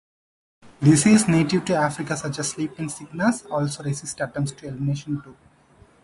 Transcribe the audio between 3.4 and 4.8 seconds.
also resist attempts at